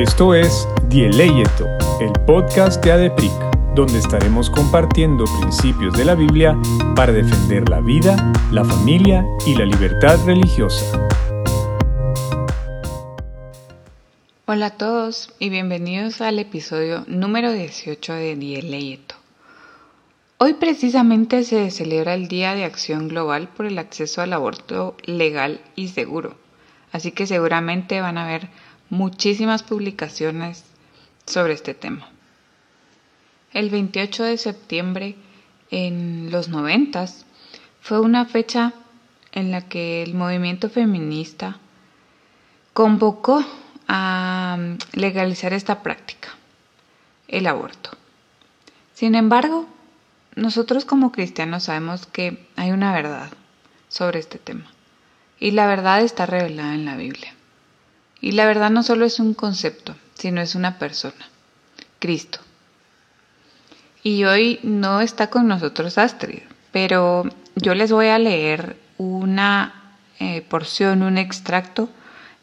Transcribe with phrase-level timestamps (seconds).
[0.00, 1.66] Esto es Dieleyeto,
[2.00, 3.30] el podcast de ADEPIC,
[3.74, 6.56] donde estaremos compartiendo principios de la Biblia
[6.96, 11.06] para defender la vida, la familia y la libertad religiosa.
[14.46, 19.16] Hola a todos y bienvenidos al episodio número 18 de Dieleyeto.
[20.38, 25.60] Hoy precisamente se celebra el Día de Acción Global por el acceso al aborto legal
[25.76, 26.36] y seguro,
[26.90, 28.48] así que seguramente van a ver
[28.90, 30.64] muchísimas publicaciones
[31.26, 32.08] sobre este tema.
[33.52, 35.16] El 28 de septiembre
[35.70, 37.24] en los noventas
[37.80, 38.74] fue una fecha
[39.32, 41.58] en la que el movimiento feminista
[42.72, 43.44] convocó
[43.88, 44.58] a
[44.92, 46.28] legalizar esta práctica,
[47.28, 47.90] el aborto.
[48.94, 49.66] Sin embargo,
[50.36, 53.30] nosotros como cristianos sabemos que hay una verdad
[53.88, 54.66] sobre este tema
[55.38, 57.34] y la verdad está revelada en la Biblia.
[58.20, 61.28] Y la verdad no solo es un concepto, sino es una persona,
[61.98, 62.38] Cristo.
[64.02, 66.40] Y hoy no está con nosotros Astrid,
[66.72, 67.24] pero
[67.56, 69.74] yo les voy a leer una
[70.18, 71.88] eh, porción, un extracto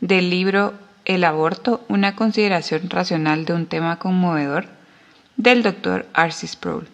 [0.01, 0.73] del libro
[1.05, 4.67] El aborto, una consideración racional de un tema conmovedor
[5.35, 6.87] del doctor Arcis Sproul.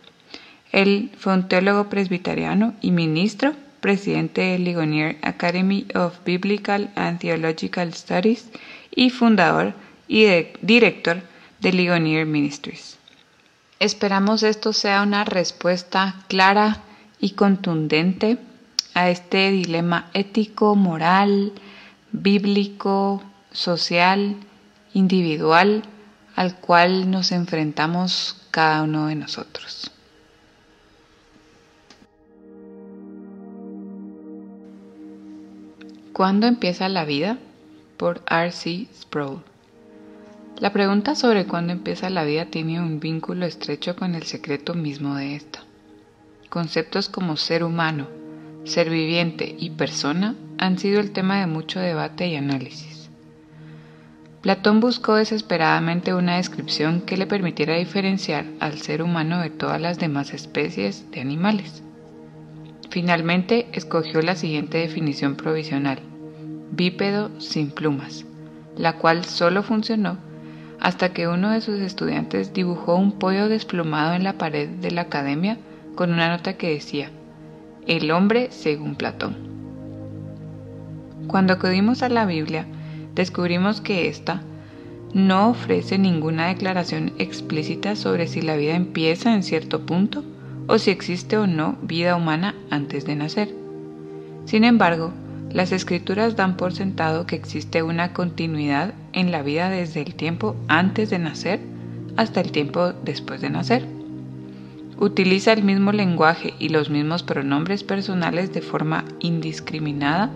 [0.71, 3.53] Él fue un teólogo presbiteriano y ministro
[3.83, 8.47] presidente de Ligonier Academy of Biblical and Theological Studies
[8.89, 9.73] y fundador
[10.07, 10.25] y
[10.61, 11.21] director
[11.59, 12.97] de Ligonier Ministries.
[13.79, 16.81] Esperamos esto sea una respuesta clara
[17.19, 18.37] y contundente
[18.93, 21.51] a este dilema ético, moral,
[22.13, 24.37] bíblico, social,
[24.93, 25.83] individual
[26.37, 29.91] al cual nos enfrentamos cada uno de nosotros.
[36.13, 37.39] ¿Cuándo empieza la vida?
[37.97, 38.85] por R.C.
[38.93, 39.41] Sproul.
[40.59, 45.15] La pregunta sobre cuándo empieza la vida tiene un vínculo estrecho con el secreto mismo
[45.15, 45.63] de esta.
[46.49, 48.09] Conceptos como ser humano,
[48.63, 53.09] ser viviente y persona han sido el tema de mucho debate y análisis.
[54.43, 59.97] Platón buscó desesperadamente una descripción que le permitiera diferenciar al ser humano de todas las
[59.97, 61.81] demás especies de animales.
[62.93, 65.97] Finalmente escogió la siguiente definición provisional,
[66.69, 68.23] bípedo sin plumas,
[68.77, 70.19] la cual solo funcionó
[70.79, 75.01] hasta que uno de sus estudiantes dibujó un pollo desplumado en la pared de la
[75.01, 75.57] academia
[75.95, 77.09] con una nota que decía,
[77.87, 79.37] El hombre según Platón.
[81.25, 82.67] Cuando acudimos a la Biblia,
[83.15, 84.43] descubrimos que ésta
[85.15, 90.23] no ofrece ninguna declaración explícita sobre si la vida empieza en cierto punto
[90.67, 93.53] o si existe o no vida humana antes de nacer.
[94.45, 95.13] Sin embargo,
[95.51, 100.55] las escrituras dan por sentado que existe una continuidad en la vida desde el tiempo
[100.67, 101.59] antes de nacer
[102.17, 103.85] hasta el tiempo después de nacer.
[104.99, 110.31] Utiliza el mismo lenguaje y los mismos pronombres personales de forma indiscriminada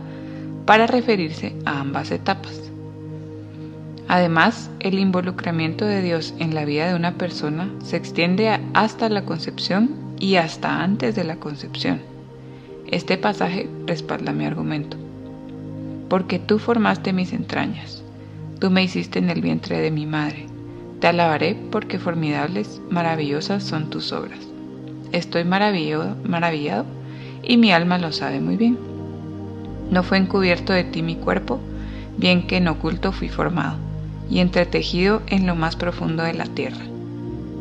[0.66, 2.62] para referirse a ambas etapas.
[4.08, 9.26] Además, el involucramiento de Dios en la vida de una persona se extiende hasta la
[9.26, 12.02] concepción y hasta antes de la concepción.
[12.90, 14.98] Este pasaje respalda mi argumento.
[16.10, 18.04] Porque tú formaste mis entrañas,
[18.60, 20.48] tú me hiciste en el vientre de mi madre.
[21.00, 24.40] Te alabaré porque formidables, maravillosas son tus obras.
[25.12, 26.86] Estoy maravillado, maravillado
[27.44, 28.78] y mi alma lo sabe muy bien.
[29.92, 31.60] No fue encubierto de ti mi cuerpo,
[32.18, 33.78] bien que en oculto fui formado
[34.30, 36.84] y entretejido en lo más profundo de la tierra.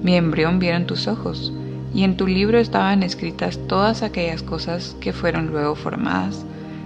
[0.03, 1.53] Mi embrión vieron tus ojos
[1.97, 6.45] y en tu libro estaban escritas todas aquellas cosas que fueron luego formadas,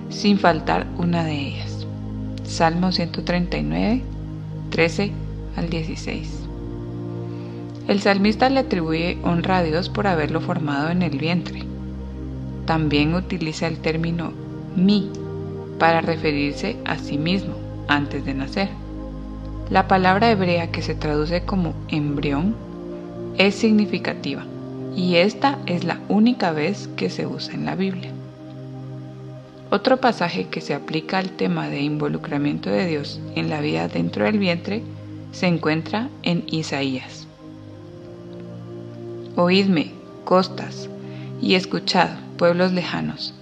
[0.09, 1.85] sin faltar una de ellas.
[2.45, 4.03] Salmo 139,
[4.71, 5.11] 13
[5.57, 6.29] al 16.
[7.89, 11.65] El salmista le atribuye honra a Dios por haberlo formado en el vientre.
[12.65, 14.31] También utiliza el término
[14.77, 15.11] mi
[15.81, 17.55] para referirse a sí mismo
[17.89, 18.69] antes de nacer.
[19.71, 22.55] La palabra hebrea que se traduce como embrión
[23.39, 24.45] es significativa
[25.01, 28.13] y esta es la única vez que se usa en la Biblia.
[29.71, 34.27] Otro pasaje que se aplica al tema de involucramiento de Dios en la vida dentro
[34.27, 34.83] del vientre
[35.33, 37.27] se encuentra en Isaías.
[39.37, 39.93] Oídme,
[40.27, 40.91] costas,
[41.41, 43.33] y escuchad, pueblos lejanos.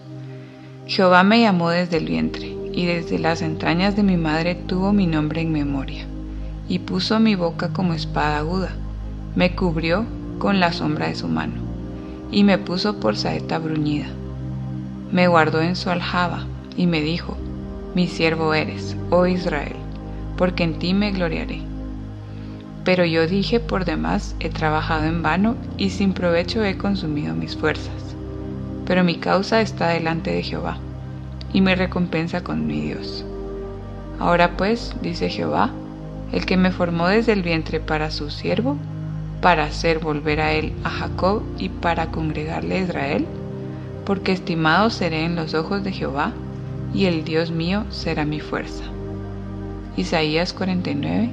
[0.87, 5.08] Jehová me llamó desde el vientre, y desde las entrañas de mi madre tuvo mi
[5.08, 6.06] nombre en memoria,
[6.69, 8.76] y puso mi boca como espada aguda,
[9.34, 10.06] me cubrió
[10.38, 11.55] con la sombra de su mano,
[12.31, 14.06] y me puso por saeta bruñida.
[15.11, 16.46] Me guardó en su aljaba,
[16.76, 17.37] y me dijo,
[17.94, 19.76] Mi siervo eres, oh Israel,
[20.37, 21.62] porque en ti me gloriaré.
[22.85, 27.56] Pero yo dije por demás, he trabajado en vano y sin provecho he consumido mis
[27.56, 28.17] fuerzas.
[28.87, 30.79] Pero mi causa está delante de Jehová,
[31.52, 33.25] y mi recompensa con mi Dios.
[34.19, 35.70] Ahora pues, dice Jehová,
[36.32, 38.76] el que me formó desde el vientre para su siervo,
[39.40, 43.26] para hacer volver a él a Jacob y para congregarle a Israel,
[44.05, 46.32] porque estimado seré en los ojos de Jehová,
[46.94, 48.85] y el Dios mío será mi fuerza.
[49.96, 51.31] Isaías 49,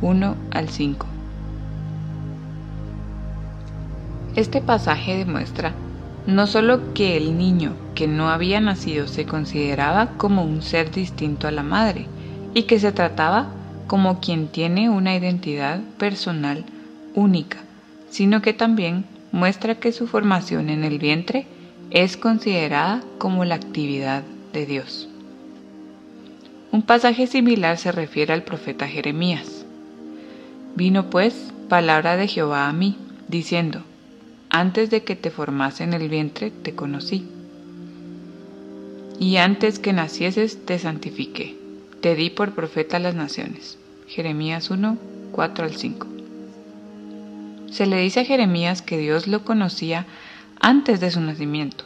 [0.00, 1.06] 1 al 5.
[4.36, 5.72] Este pasaje demuestra
[6.26, 11.46] no solo que el niño que no había nacido se consideraba como un ser distinto
[11.46, 12.06] a la madre
[12.54, 13.48] y que se trataba
[13.86, 16.64] como quien tiene una identidad personal
[17.14, 17.58] única,
[18.10, 21.46] sino que también muestra que su formación en el vientre
[21.90, 24.22] es considerada como la actividad
[24.52, 25.08] de Dios.
[26.70, 29.64] Un pasaje similar se refiere al profeta Jeremías.
[30.74, 32.96] Vino pues palabra de Jehová a mí,
[33.28, 33.82] diciendo,
[34.50, 37.26] antes de que te formase en el vientre te conocí,
[39.18, 41.56] y antes que nacieses te santifiqué,
[42.00, 43.78] te di por profeta a las naciones.
[44.06, 44.98] Jeremías 1,
[45.32, 46.13] 4 al 5.
[47.74, 50.06] Se le dice a Jeremías que Dios lo conocía
[50.60, 51.84] antes de su nacimiento.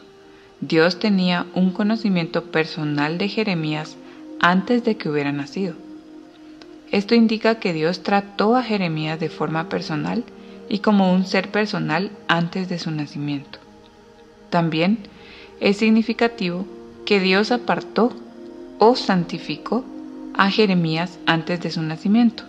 [0.60, 3.96] Dios tenía un conocimiento personal de Jeremías
[4.38, 5.76] antes de que hubiera nacido.
[6.90, 10.24] Esto indica que Dios trató a Jeremías de forma personal
[10.68, 13.58] y como un ser personal antes de su nacimiento.
[14.50, 14.98] También
[15.58, 16.66] es significativo
[17.06, 18.12] que Dios apartó
[18.78, 19.86] o santificó
[20.34, 22.44] a Jeremías antes de su nacimiento.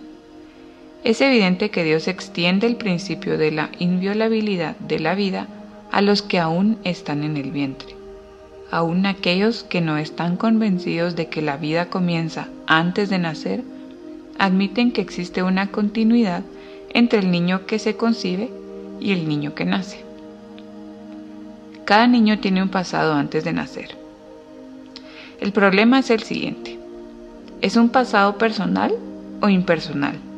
[1.02, 5.48] Es evidente que Dios extiende el principio de la inviolabilidad de la vida
[5.90, 7.96] a los que aún están en el vientre.
[8.70, 13.64] Aún aquellos que no están convencidos de que la vida comienza antes de nacer,
[14.38, 16.42] admiten que existe una continuidad
[16.90, 18.50] entre el niño que se concibe
[19.00, 20.04] y el niño que nace.
[21.86, 23.96] Cada niño tiene un pasado antes de nacer.
[25.40, 26.78] El problema es el siguiente.
[27.62, 28.94] ¿Es un pasado personal
[29.40, 30.29] o impersonal?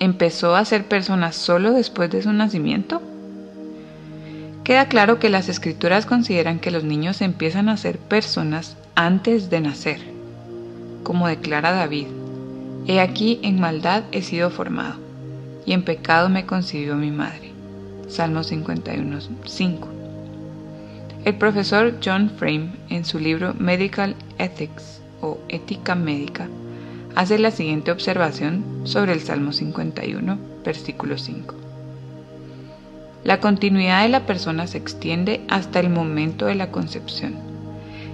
[0.00, 3.02] ¿Empezó a ser persona solo después de su nacimiento?
[4.62, 9.60] Queda claro que las escrituras consideran que los niños empiezan a ser personas antes de
[9.60, 10.00] nacer,
[11.02, 12.06] como declara David.
[12.86, 15.00] He aquí en maldad he sido formado,
[15.66, 17.50] y en pecado me concibió mi madre.
[18.06, 19.88] Salmo 51, 5.
[21.24, 26.48] El profesor John Frame, en su libro Medical Ethics o Ética Médica,
[27.18, 31.52] hace la siguiente observación sobre el Salmo 51, versículo 5.
[33.24, 37.34] La continuidad de la persona se extiende hasta el momento de la concepción.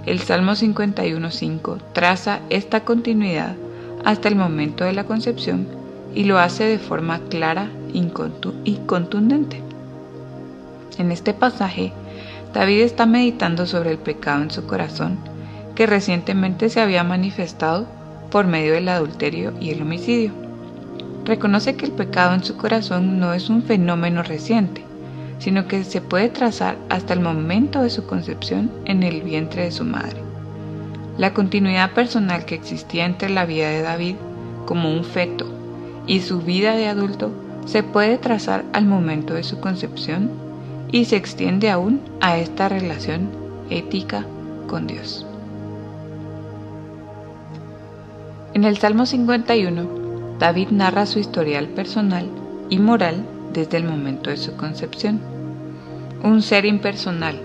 [0.07, 3.55] El Salmo 51.5 traza esta continuidad
[4.03, 5.67] hasta el momento de la concepción
[6.15, 9.61] y lo hace de forma clara y contundente.
[10.97, 11.93] En este pasaje,
[12.55, 15.19] David está meditando sobre el pecado en su corazón
[15.75, 17.85] que recientemente se había manifestado
[18.35, 20.33] por medio del adulterio y el homicidio.
[21.23, 24.83] Reconoce que el pecado en su corazón no es un fenómeno reciente,
[25.39, 29.71] sino que se puede trazar hasta el momento de su concepción en el vientre de
[29.71, 30.17] su madre.
[31.17, 34.15] La continuidad personal que existía entre la vida de David
[34.65, 35.47] como un feto
[36.05, 37.31] y su vida de adulto
[37.65, 40.29] se puede trazar al momento de su concepción
[40.91, 43.29] y se extiende aún a esta relación
[43.69, 44.25] ética
[44.67, 45.25] con Dios.
[48.55, 52.29] En el Salmo 51, David narra su historial personal
[52.69, 55.19] y moral desde el momento de su concepción.
[56.23, 57.37] Un ser impersonal,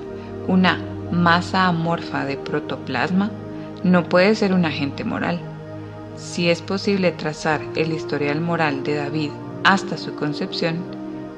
[0.46, 0.78] una
[1.10, 3.32] masa amorfa de protoplasma,
[3.82, 5.40] no puede ser un agente moral.
[6.14, 9.30] Si es posible trazar el historial moral de David
[9.64, 10.76] hasta su concepción,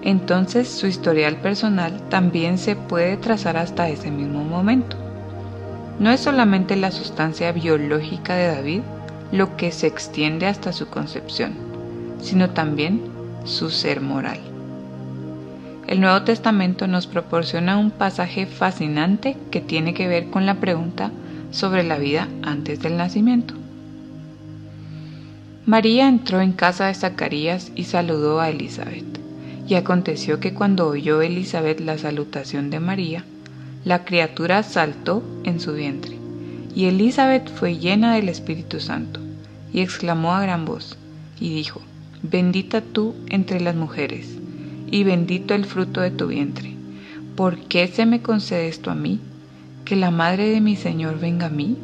[0.02, 4.98] entonces su historial personal también se puede trazar hasta ese mismo momento.
[5.98, 8.82] No es solamente la sustancia biológica de David,
[9.32, 11.54] lo que se extiende hasta su concepción,
[12.20, 13.02] sino también
[13.44, 14.38] su ser moral.
[15.88, 21.10] El Nuevo Testamento nos proporciona un pasaje fascinante que tiene que ver con la pregunta
[21.50, 23.54] sobre la vida antes del nacimiento.
[25.64, 29.04] María entró en casa de Zacarías y saludó a Elizabeth.
[29.68, 33.24] Y aconteció que cuando oyó Elizabeth la salutación de María,
[33.84, 36.16] la criatura saltó en su vientre.
[36.74, 39.20] Y Elizabeth fue llena del Espíritu Santo,
[39.72, 40.96] y exclamó a gran voz,
[41.40, 41.80] y dijo,
[42.22, 44.38] Bendita tú entre las mujeres,
[44.90, 46.74] y bendito el fruto de tu vientre.
[47.34, 49.18] ¿Por qué se me concede esto a mí?
[49.84, 51.76] Que la madre de mi Señor venga a mí.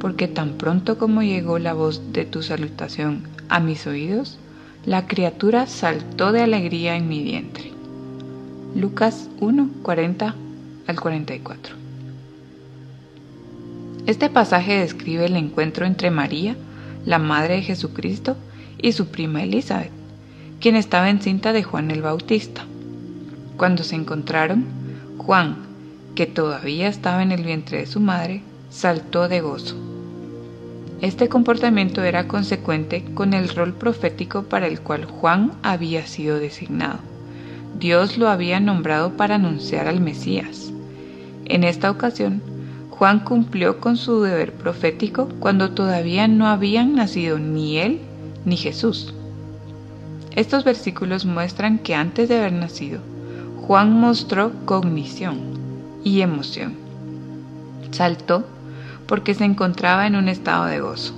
[0.00, 4.38] Porque tan pronto como llegó la voz de tu salutación a mis oídos,
[4.84, 7.72] la criatura saltó de alegría en mi vientre.
[8.74, 10.34] Lucas 1, 40
[10.86, 11.76] al 44.
[14.06, 16.56] Este pasaje describe el encuentro entre María,
[17.06, 18.36] la madre de Jesucristo,
[18.82, 19.90] y su prima Elizabeth,
[20.60, 22.66] quien estaba encinta de Juan el Bautista.
[23.56, 24.66] Cuando se encontraron,
[25.16, 25.56] Juan,
[26.14, 29.76] que todavía estaba en el vientre de su madre, saltó de gozo.
[31.00, 36.98] Este comportamiento era consecuente con el rol profético para el cual Juan había sido designado.
[37.78, 40.72] Dios lo había nombrado para anunciar al Mesías.
[41.44, 42.42] En esta ocasión,
[42.98, 48.00] Juan cumplió con su deber profético cuando todavía no habían nacido ni él
[48.46, 49.12] ni Jesús.
[50.34, 53.00] Estos versículos muestran que antes de haber nacido,
[53.60, 55.40] Juan mostró cognición
[56.04, 56.74] y emoción.
[57.90, 58.46] Saltó
[59.06, 61.12] porque se encontraba en un estado de gozo.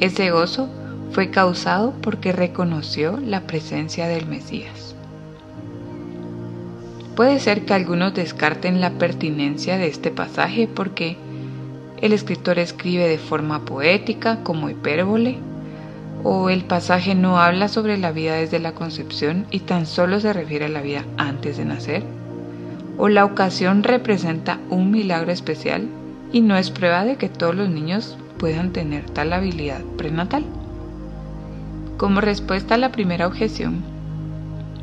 [0.00, 0.68] Ese gozo
[1.12, 4.95] fue causado porque reconoció la presencia del Mesías.
[7.16, 11.16] Puede ser que algunos descarten la pertinencia de este pasaje porque
[12.02, 15.38] el escritor escribe de forma poética como hipérbole,
[16.24, 20.34] o el pasaje no habla sobre la vida desde la concepción y tan solo se
[20.34, 22.02] refiere a la vida antes de nacer,
[22.98, 25.88] o la ocasión representa un milagro especial
[26.32, 30.44] y no es prueba de que todos los niños puedan tener tal habilidad prenatal.
[31.96, 33.82] Como respuesta a la primera objeción,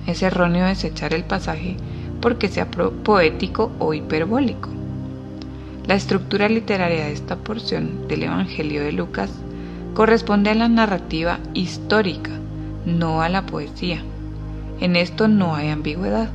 [0.07, 1.77] es erróneo desechar el pasaje
[2.23, 4.69] porque sea poético o hiperbólico.
[5.85, 9.29] La estructura literaria de esta porción del Evangelio de Lucas
[9.93, 12.31] corresponde a la narrativa histórica,
[12.85, 14.01] no a la poesía.
[14.79, 16.29] En esto no hay ambigüedad.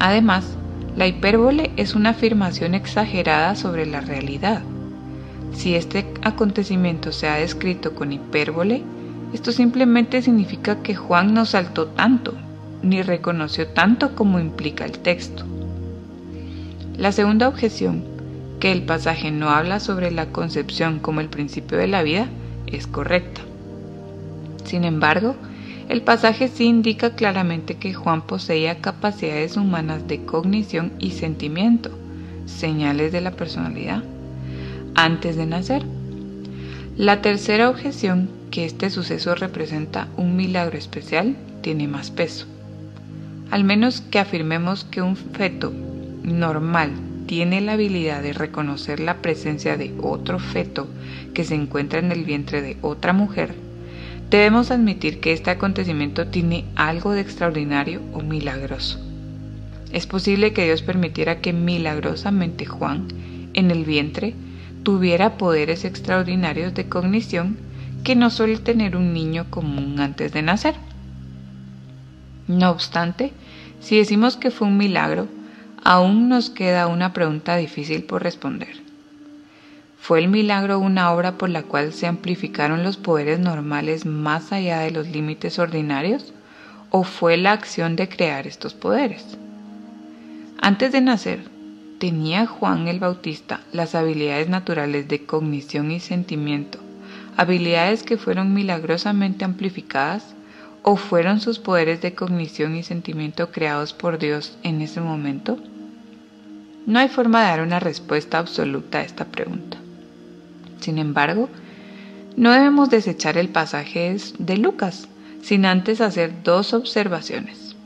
[0.00, 0.56] Además,
[0.96, 4.62] la hipérbole es una afirmación exagerada sobre la realidad.
[5.52, 8.82] Si este acontecimiento se ha descrito con hipérbole,
[9.34, 12.32] esto simplemente significa que Juan no saltó tanto,
[12.82, 15.44] ni reconoció tanto como implica el texto.
[16.96, 18.04] La segunda objeción,
[18.60, 22.28] que el pasaje no habla sobre la concepción como el principio de la vida,
[22.66, 23.40] es correcta.
[24.64, 25.36] Sin embargo,
[25.88, 31.90] el pasaje sí indica claramente que Juan poseía capacidades humanas de cognición y sentimiento,
[32.44, 34.02] señales de la personalidad,
[34.94, 35.84] antes de nacer.
[36.96, 42.46] La tercera objeción, que este suceso representa un milagro especial, tiene más peso.
[43.50, 45.72] Al menos que afirmemos que un feto
[46.22, 46.92] normal
[47.26, 50.88] tiene la habilidad de reconocer la presencia de otro feto
[51.34, 53.54] que se encuentra en el vientre de otra mujer,
[54.30, 59.00] Debemos admitir que este acontecimiento tiene algo de extraordinario o milagroso.
[59.90, 63.08] Es posible que Dios permitiera que milagrosamente Juan,
[63.54, 64.34] en el vientre,
[64.82, 67.56] tuviera poderes extraordinarios de cognición
[68.04, 70.74] que no suele tener un niño común antes de nacer.
[72.48, 73.32] No obstante,
[73.78, 75.28] si decimos que fue un milagro,
[75.84, 78.82] aún nos queda una pregunta difícil por responder.
[80.00, 84.80] ¿Fue el milagro una obra por la cual se amplificaron los poderes normales más allá
[84.80, 86.32] de los límites ordinarios?
[86.88, 89.36] ¿O fue la acción de crear estos poderes?
[90.58, 91.44] Antes de nacer,
[91.98, 96.78] ¿tenía Juan el Bautista las habilidades naturales de cognición y sentimiento,
[97.36, 100.34] habilidades que fueron milagrosamente amplificadas?
[100.90, 105.58] ¿O fueron sus poderes de cognición y sentimiento creados por Dios en ese momento?
[106.86, 109.76] No hay forma de dar una respuesta absoluta a esta pregunta.
[110.80, 111.50] Sin embargo,
[112.38, 115.08] no debemos desechar el pasaje de Lucas,
[115.42, 117.76] sin antes hacer dos observaciones.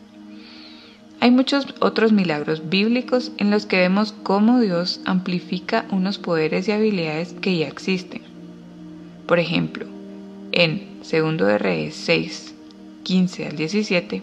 [1.18, 6.70] Hay muchos otros milagros bíblicos en los que vemos cómo Dios amplifica unos poderes y
[6.70, 8.22] habilidades que ya existen.
[9.26, 9.86] Por ejemplo,
[10.52, 12.51] en 2 de Reyes 6,
[13.02, 14.22] 15 al 17,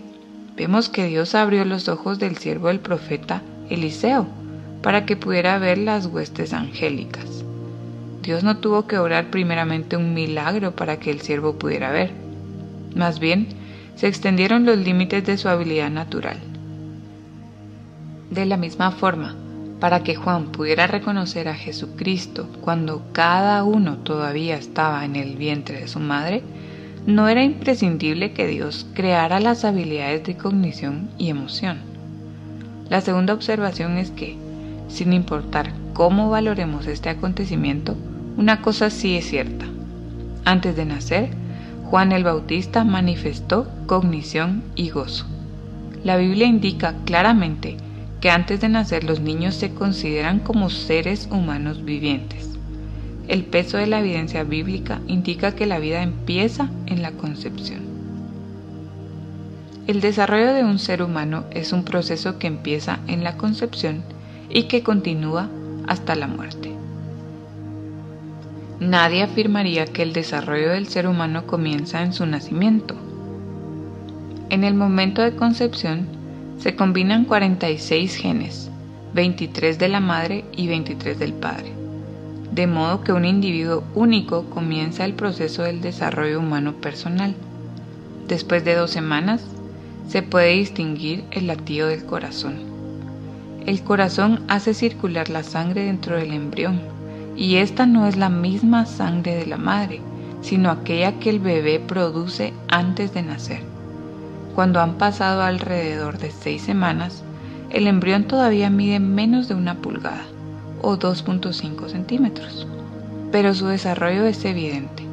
[0.55, 4.27] vemos que Dios abrió los ojos del siervo del profeta Eliseo
[4.81, 7.43] para que pudiera ver las huestes angélicas.
[8.23, 12.11] Dios no tuvo que orar primeramente un milagro para que el siervo pudiera ver.
[12.95, 13.47] Más bien,
[13.95, 16.37] se extendieron los límites de su habilidad natural.
[18.29, 19.35] De la misma forma,
[19.79, 25.81] para que Juan pudiera reconocer a Jesucristo cuando cada uno todavía estaba en el vientre
[25.81, 26.43] de su madre,
[27.09, 31.79] no era imprescindible que Dios creara las habilidades de cognición y emoción.
[32.89, 34.37] La segunda observación es que,
[34.87, 37.95] sin importar cómo valoremos este acontecimiento,
[38.37, 39.65] una cosa sí es cierta.
[40.45, 41.29] Antes de nacer,
[41.85, 45.25] Juan el Bautista manifestó cognición y gozo.
[46.03, 47.77] La Biblia indica claramente
[48.21, 52.48] que antes de nacer los niños se consideran como seres humanos vivientes.
[53.29, 57.81] El peso de la evidencia bíblica indica que la vida empieza en la concepción.
[59.85, 64.03] El desarrollo de un ser humano es un proceso que empieza en la concepción
[64.49, 65.47] y que continúa
[65.87, 66.71] hasta la muerte.
[68.79, 72.95] Nadie afirmaría que el desarrollo del ser humano comienza en su nacimiento.
[74.49, 76.07] En el momento de concepción
[76.57, 78.71] se combinan 46 genes,
[79.13, 81.78] 23 de la madre y 23 del padre,
[82.51, 87.35] de modo que un individuo único comienza el proceso del desarrollo humano personal.
[88.27, 89.43] Después de dos semanas,
[90.07, 92.55] se puede distinguir el latido del corazón.
[93.65, 96.81] El corazón hace circular la sangre dentro del embrión
[97.35, 100.01] y esta no es la misma sangre de la madre,
[100.41, 103.61] sino aquella que el bebé produce antes de nacer.
[104.55, 107.23] Cuando han pasado alrededor de seis semanas,
[107.69, 110.25] el embrión todavía mide menos de una pulgada
[110.81, 112.67] o 2.5 centímetros,
[113.31, 115.03] pero su desarrollo es evidente.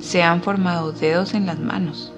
[0.00, 2.12] Se han formado dedos en las manos,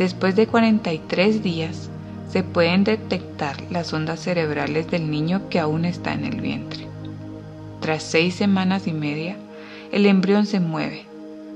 [0.00, 1.90] Después de 43 días,
[2.30, 6.86] se pueden detectar las ondas cerebrales del niño que aún está en el vientre.
[7.82, 9.36] Tras seis semanas y media,
[9.92, 11.04] el embrión se mueve.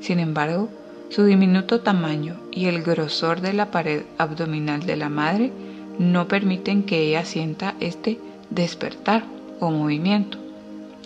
[0.02, 0.68] Sin embargo,
[1.08, 5.50] su diminuto tamaño y el grosor de la pared abdominal de la madre
[5.98, 8.18] no permiten que ella sienta este
[8.50, 9.24] despertar
[9.58, 10.36] o movimiento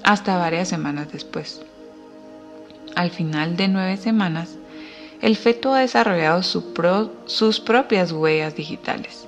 [0.04, 1.60] hasta varias semanas después.
[2.94, 4.56] Al final de nueve semanas,
[5.20, 9.26] el feto ha desarrollado sus propias huellas digitales.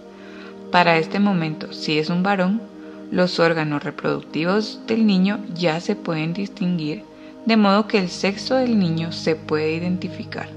[0.70, 2.62] Para este momento, si es un varón,
[3.10, 7.02] los órganos reproductivos del niño ya se pueden distinguir,
[7.44, 10.48] de modo que el sexo del niño se puede identificar.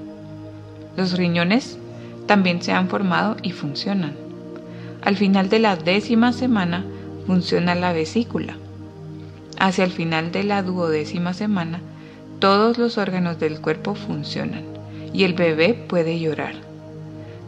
[0.96, 1.80] Los riñones
[2.28, 4.16] también se han formado y funcionan.
[5.02, 6.86] Al final de la décima semana
[7.26, 8.56] funciona la vesícula.
[9.60, 11.80] Hacia el final de la duodécima semana,
[12.40, 14.64] todos los órganos del cuerpo funcionan
[15.14, 16.56] y el bebé puede llorar.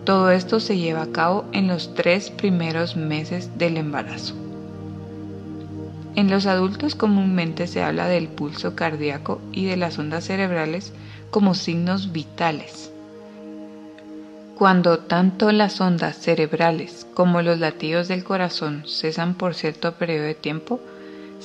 [0.06, 4.36] Todo esto se lleva a cabo en los tres primeros meses del embarazo.
[6.16, 10.94] En los adultos comúnmente se habla del pulso cardíaco y de las ondas cerebrales
[11.30, 12.92] como signos vitales.
[14.58, 20.36] Cuando tanto las ondas cerebrales como los latidos del corazón cesan por cierto periodo de
[20.36, 20.80] tiempo,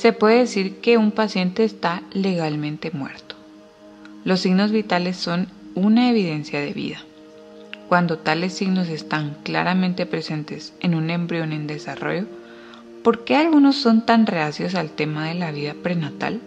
[0.01, 3.37] se puede decir que un paciente está legalmente muerto.
[4.25, 7.05] Los signos vitales son una evidencia de vida.
[7.87, 12.25] Cuando tales signos están claramente presentes en un embrión en desarrollo,
[13.05, 16.41] ¿por qué algunos son tan reacios al tema de la vida prenatal?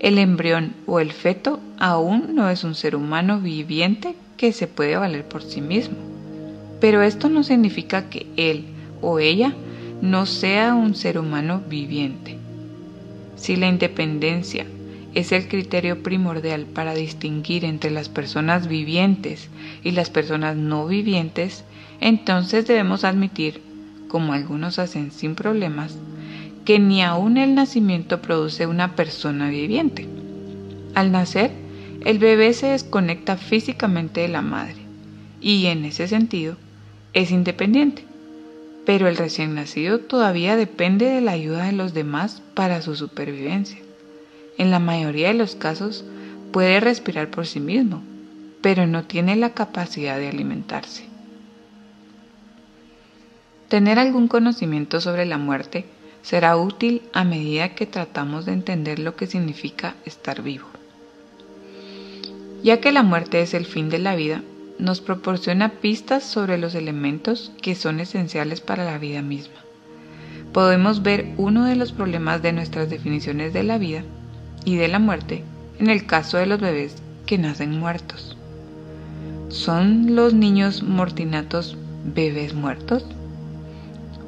[0.00, 4.96] El embrión o el feto aún no es un ser humano viviente que se puede
[4.96, 5.96] valer por sí mismo.
[6.80, 8.64] Pero esto no significa que él
[9.00, 9.54] o ella
[10.02, 12.36] no sea un ser humano viviente.
[13.36, 14.66] Si la independencia
[15.14, 19.48] es el criterio primordial para distinguir entre las personas vivientes
[19.84, 21.64] y las personas no vivientes,
[22.00, 23.62] entonces debemos admitir,
[24.08, 25.96] como algunos hacen sin problemas,
[26.64, 30.08] que ni aún el nacimiento produce una persona viviente.
[30.96, 31.52] Al nacer,
[32.04, 34.82] el bebé se desconecta físicamente de la madre
[35.40, 36.56] y en ese sentido
[37.12, 38.04] es independiente,
[38.84, 43.78] pero el recién nacido todavía depende de la ayuda de los demás para su supervivencia.
[44.58, 46.04] En la mayoría de los casos
[46.52, 48.02] puede respirar por sí mismo,
[48.60, 51.04] pero no tiene la capacidad de alimentarse.
[53.68, 55.86] Tener algún conocimiento sobre la muerte
[56.22, 60.66] será útil a medida que tratamos de entender lo que significa estar vivo.
[62.62, 64.42] Ya que la muerte es el fin de la vida,
[64.82, 69.54] nos proporciona pistas sobre los elementos que son esenciales para la vida misma.
[70.52, 74.02] Podemos ver uno de los problemas de nuestras definiciones de la vida
[74.64, 75.44] y de la muerte
[75.78, 78.36] en el caso de los bebés que nacen muertos.
[79.48, 83.06] ¿Son los niños mortinatos bebés muertos?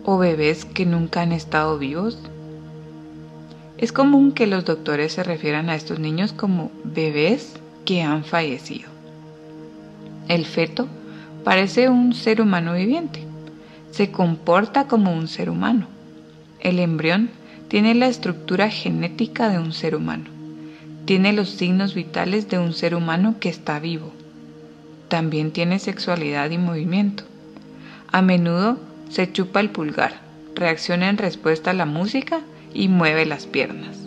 [0.04, 2.18] ¿O bebés que nunca han estado vivos?
[3.76, 8.93] Es común que los doctores se refieran a estos niños como bebés que han fallecido.
[10.28, 10.88] El feto
[11.44, 13.20] parece un ser humano viviente.
[13.90, 15.86] Se comporta como un ser humano.
[16.60, 17.30] El embrión
[17.68, 20.24] tiene la estructura genética de un ser humano.
[21.04, 24.12] Tiene los signos vitales de un ser humano que está vivo.
[25.08, 27.24] También tiene sexualidad y movimiento.
[28.10, 28.78] A menudo
[29.10, 30.20] se chupa el pulgar,
[30.54, 32.40] reacciona en respuesta a la música
[32.72, 33.98] y mueve las piernas.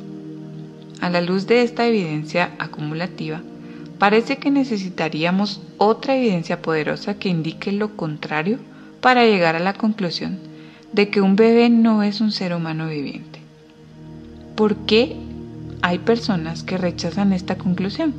[1.00, 3.42] A la luz de esta evidencia acumulativa,
[4.00, 8.60] parece que necesitaríamos otra evidencia poderosa que indique lo contrario
[9.02, 10.40] para llegar a la conclusión
[10.94, 13.40] de que un bebé no es un ser humano viviente.
[14.56, 15.16] ¿Por qué
[15.82, 18.14] hay personas que rechazan esta conclusión?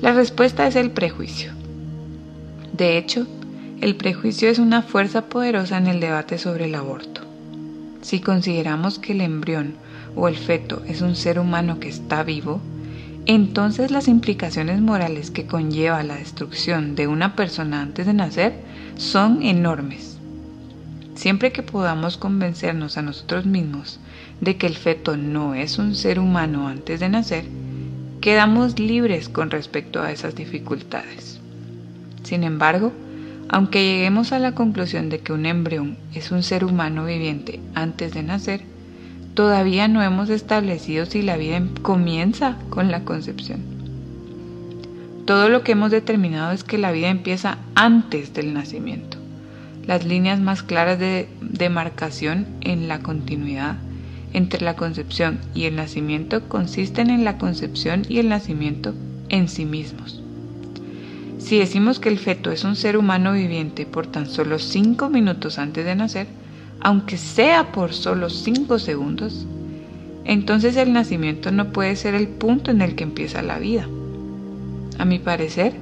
[0.00, 1.52] La respuesta es el prejuicio.
[2.72, 3.26] De hecho,
[3.80, 7.20] el prejuicio es una fuerza poderosa en el debate sobre el aborto.
[8.00, 9.74] Si consideramos que el embrión
[10.16, 12.60] o el feto es un ser humano que está vivo,
[13.26, 18.54] entonces las implicaciones morales que conlleva la destrucción de una persona antes de nacer
[18.96, 20.18] son enormes.
[21.14, 24.00] Siempre que podamos convencernos a nosotros mismos
[24.40, 27.44] de que el feto no es un ser humano antes de nacer,
[28.20, 31.38] quedamos libres con respecto a esas dificultades.
[32.24, 32.92] Sin embargo,
[33.48, 38.14] aunque lleguemos a la conclusión de que un embrión es un ser humano viviente antes
[38.14, 38.62] de nacer,
[39.34, 43.60] todavía no hemos establecido si la vida comienza con la concepción.
[45.24, 49.18] Todo lo que hemos determinado es que la vida empieza antes del nacimiento.
[49.86, 53.76] Las líneas más claras de demarcación en la continuidad
[54.32, 58.94] entre la concepción y el nacimiento consisten en la concepción y el nacimiento
[59.28, 60.22] en sí mismos.
[61.38, 65.58] Si decimos que el feto es un ser humano viviente por tan solo cinco minutos
[65.58, 66.26] antes de nacer,
[66.84, 69.46] aunque sea por solo 5 segundos,
[70.24, 73.86] entonces el nacimiento no puede ser el punto en el que empieza la vida.
[74.98, 75.74] A mi parecer,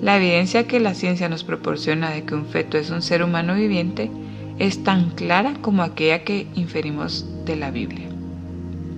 [0.00, 3.54] la evidencia que la ciencia nos proporciona de que un feto es un ser humano
[3.54, 4.10] viviente
[4.58, 8.08] es tan clara como aquella que inferimos de la Biblia.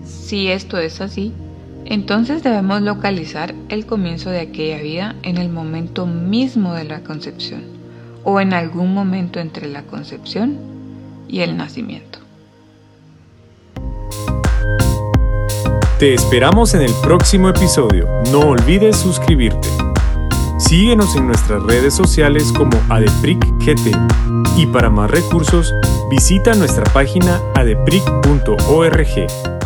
[0.04, 1.32] Si esto es así,
[1.84, 7.64] entonces debemos localizar el comienzo de aquella vida en el momento mismo de la concepción
[8.22, 10.79] o en algún momento entre la concepción
[11.30, 12.18] y el nacimiento.
[15.98, 18.08] Te esperamos en el próximo episodio.
[18.32, 19.68] No olvides suscribirte.
[20.58, 23.96] Síguenos en nuestras redes sociales como ADEPRICGT
[24.56, 25.74] y para más recursos
[26.10, 29.59] visita nuestra página adepric.org.